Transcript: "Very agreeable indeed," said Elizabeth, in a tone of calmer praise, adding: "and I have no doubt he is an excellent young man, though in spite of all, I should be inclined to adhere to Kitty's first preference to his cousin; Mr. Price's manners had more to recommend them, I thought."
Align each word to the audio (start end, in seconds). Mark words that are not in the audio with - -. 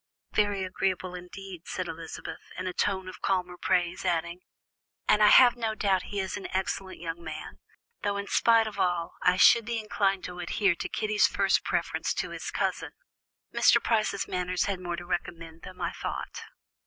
"Very 0.33 0.63
agreeable 0.63 1.13
indeed," 1.13 1.67
said 1.67 1.87
Elizabeth, 1.87 2.41
in 2.57 2.65
a 2.65 2.73
tone 2.73 3.07
of 3.07 3.21
calmer 3.21 3.55
praise, 3.55 4.03
adding: 4.03 4.39
"and 5.07 5.21
I 5.21 5.27
have 5.27 5.55
no 5.55 5.75
doubt 5.75 6.05
he 6.09 6.19
is 6.19 6.35
an 6.37 6.47
excellent 6.55 6.97
young 6.99 7.23
man, 7.23 7.59
though 8.01 8.17
in 8.17 8.25
spite 8.25 8.65
of 8.65 8.79
all, 8.79 9.13
I 9.21 9.37
should 9.37 9.63
be 9.65 9.77
inclined 9.77 10.23
to 10.23 10.39
adhere 10.39 10.73
to 10.73 10.89
Kitty's 10.89 11.27
first 11.27 11.63
preference 11.63 12.15
to 12.15 12.31
his 12.31 12.49
cousin; 12.49 12.93
Mr. 13.53 13.77
Price's 13.79 14.27
manners 14.27 14.63
had 14.63 14.79
more 14.79 14.95
to 14.95 15.05
recommend 15.05 15.61
them, 15.61 15.79
I 15.79 15.91
thought." 15.91 16.41